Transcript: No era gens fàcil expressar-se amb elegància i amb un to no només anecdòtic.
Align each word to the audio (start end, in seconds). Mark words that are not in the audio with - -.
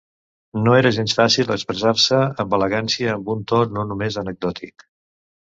No 0.61 0.71
era 0.77 0.91
gens 0.95 1.13
fàcil 1.17 1.53
expressar-se 1.57 2.21
amb 2.45 2.57
elegància 2.59 3.07
i 3.07 3.13
amb 3.17 3.31
un 3.37 3.47
to 3.53 3.63
no 3.77 3.85
només 3.93 4.21
anecdòtic. 4.23 4.89